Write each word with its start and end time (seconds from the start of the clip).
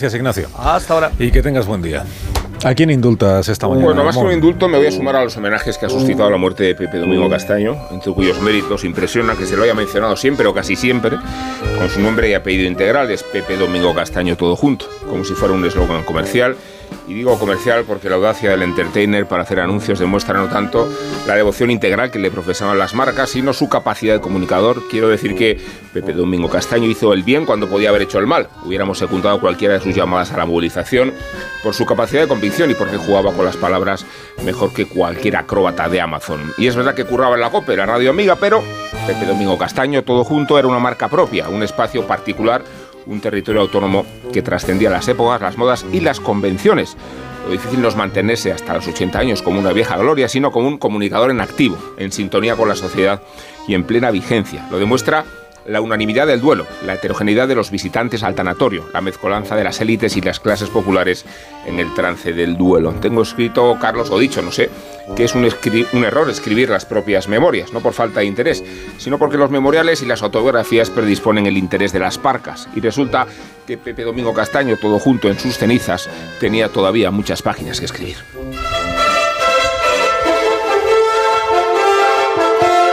Gracias, 0.00 0.18
Ignacio. 0.18 0.48
Hasta 0.56 0.94
ahora. 0.94 1.12
Y 1.18 1.30
que 1.30 1.42
tengas 1.42 1.66
buen 1.66 1.82
día. 1.82 2.06
¿A 2.64 2.74
quién 2.74 2.88
indultas 2.88 3.46
esta 3.50 3.68
mañana? 3.68 3.84
Bueno, 3.84 4.02
más 4.02 4.16
que 4.16 4.24
un 4.24 4.32
indulto, 4.32 4.66
me 4.66 4.78
voy 4.78 4.86
a 4.86 4.90
sumar 4.90 5.14
a 5.16 5.24
los 5.24 5.36
homenajes 5.36 5.76
que 5.76 5.84
ha 5.84 5.90
suscitado 5.90 6.30
la 6.30 6.38
muerte 6.38 6.64
de 6.64 6.74
Pepe 6.74 6.96
Domingo 6.96 7.28
Castaño, 7.28 7.76
entre 7.90 8.10
cuyos 8.14 8.40
méritos 8.40 8.84
impresiona 8.84 9.34
que 9.34 9.44
se 9.44 9.58
lo 9.58 9.62
haya 9.62 9.74
mencionado 9.74 10.16
siempre 10.16 10.46
o 10.46 10.54
casi 10.54 10.74
siempre, 10.74 11.18
con 11.76 11.90
su 11.90 12.00
nombre 12.00 12.30
y 12.30 12.34
apellido 12.34 12.66
integral, 12.66 13.10
es 13.10 13.22
Pepe 13.24 13.58
Domingo 13.58 13.94
Castaño 13.94 14.36
todo 14.36 14.56
junto, 14.56 14.86
como 15.06 15.22
si 15.22 15.34
fuera 15.34 15.52
un 15.52 15.66
eslogan 15.66 16.02
comercial 16.04 16.56
y 17.06 17.14
digo 17.14 17.38
comercial 17.38 17.84
porque 17.86 18.08
la 18.08 18.16
audacia 18.16 18.50
del 18.50 18.62
entertainer 18.62 19.26
para 19.26 19.42
hacer 19.42 19.60
anuncios 19.60 19.98
demuestra 19.98 20.38
no 20.38 20.48
tanto 20.48 20.88
la 21.26 21.34
devoción 21.34 21.70
integral 21.70 22.10
que 22.10 22.18
le 22.18 22.30
profesaban 22.30 22.78
las 22.78 22.94
marcas, 22.94 23.30
sino 23.30 23.52
su 23.52 23.68
capacidad 23.68 24.14
de 24.14 24.20
comunicador. 24.20 24.88
Quiero 24.88 25.08
decir 25.08 25.34
que 25.34 25.60
Pepe 25.92 26.12
Domingo 26.12 26.48
Castaño 26.48 26.86
hizo 26.88 27.12
el 27.12 27.22
bien 27.22 27.46
cuando 27.46 27.68
podía 27.68 27.88
haber 27.88 28.02
hecho 28.02 28.18
el 28.18 28.26
mal. 28.26 28.48
Hubiéramos 28.64 28.98
secundado 28.98 29.40
cualquiera 29.40 29.74
de 29.74 29.80
sus 29.80 29.94
llamadas 29.94 30.32
a 30.32 30.36
la 30.36 30.46
movilización 30.46 31.12
por 31.62 31.74
su 31.74 31.84
capacidad 31.84 32.22
de 32.22 32.28
convicción 32.28 32.70
y 32.70 32.74
porque 32.74 32.96
jugaba 32.96 33.32
con 33.32 33.44
las 33.44 33.56
palabras 33.56 34.06
mejor 34.44 34.72
que 34.72 34.86
cualquier 34.86 35.36
acróbata 35.36 35.88
de 35.88 36.00
Amazon. 36.00 36.52
Y 36.58 36.68
es 36.68 36.76
verdad 36.76 36.94
que 36.94 37.04
curraba 37.04 37.34
en 37.34 37.40
la 37.40 37.50
COPE, 37.50 37.76
la 37.76 37.86
radio 37.86 38.10
amiga, 38.10 38.36
pero 38.36 38.62
Pepe 39.06 39.26
Domingo 39.26 39.58
Castaño, 39.58 40.04
todo 40.04 40.24
junto, 40.24 40.58
era 40.58 40.68
una 40.68 40.78
marca 40.78 41.08
propia, 41.08 41.48
un 41.48 41.62
espacio 41.62 42.06
particular 42.06 42.62
un 43.06 43.20
territorio 43.20 43.60
autónomo 43.60 44.04
que 44.32 44.42
trascendía 44.42 44.90
las 44.90 45.08
épocas, 45.08 45.40
las 45.40 45.56
modas 45.56 45.86
y 45.92 46.00
las 46.00 46.20
convenciones. 46.20 46.96
Lo 47.44 47.52
difícil 47.52 47.80
no 47.80 47.88
es 47.88 47.96
mantenerse 47.96 48.52
hasta 48.52 48.74
los 48.74 48.86
80 48.86 49.18
años 49.18 49.42
como 49.42 49.58
una 49.58 49.72
vieja 49.72 49.96
gloria, 49.96 50.28
sino 50.28 50.52
como 50.52 50.68
un 50.68 50.78
comunicador 50.78 51.30
en 51.30 51.40
activo, 51.40 51.78
en 51.96 52.12
sintonía 52.12 52.56
con 52.56 52.68
la 52.68 52.76
sociedad 52.76 53.22
y 53.66 53.74
en 53.74 53.84
plena 53.84 54.10
vigencia. 54.10 54.66
Lo 54.70 54.78
demuestra 54.78 55.24
la 55.66 55.80
unanimidad 55.80 56.26
del 56.26 56.40
duelo, 56.40 56.66
la 56.84 56.94
heterogeneidad 56.94 57.48
de 57.48 57.54
los 57.54 57.70
visitantes 57.70 58.22
al 58.22 58.34
tanatorio, 58.34 58.88
la 58.92 59.00
mezcolanza 59.00 59.56
de 59.56 59.64
las 59.64 59.80
élites 59.80 60.16
y 60.16 60.20
las 60.20 60.40
clases 60.40 60.68
populares 60.68 61.24
en 61.66 61.78
el 61.78 61.92
trance 61.94 62.32
del 62.32 62.56
duelo. 62.56 62.92
Tengo 63.00 63.22
escrito, 63.22 63.76
Carlos, 63.80 64.10
o 64.10 64.18
dicho, 64.18 64.42
no 64.42 64.52
sé, 64.52 64.70
que 65.16 65.24
es 65.24 65.34
un, 65.34 65.44
error 66.04 66.30
escribir 66.30 66.70
las 66.70 66.84
propias 66.84 67.28
memorias, 67.28 67.72
no 67.72 67.80
por 67.80 67.92
falta 67.92 68.20
de 68.20 68.26
interés, 68.26 68.64
sino 68.98 69.18
porque 69.18 69.36
los 69.36 69.50
memoriales 69.50 70.02
y 70.02 70.06
las 70.06 70.22
autobiografías 70.22 70.90
predisponen 70.90 71.46
el 71.46 71.56
interés 71.56 71.92
de 71.92 72.00
las 72.00 72.18
parcas. 72.18 72.68
Y 72.74 72.80
resulta 72.80 73.26
que 73.66 73.76
Pepe 73.76 74.02
Domingo 74.02 74.34
Castaño, 74.34 74.76
todo 74.76 74.98
junto 74.98 75.28
en 75.28 75.38
sus 75.38 75.58
cenizas, 75.58 76.08
tenía 76.38 76.68
todavía 76.68 77.10
muchas 77.10 77.42
páginas 77.42 77.78
que 77.78 77.86
escribir. 77.86 78.16